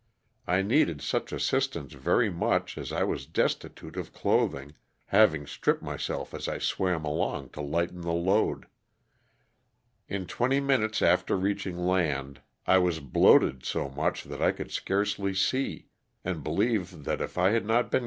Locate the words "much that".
13.89-14.41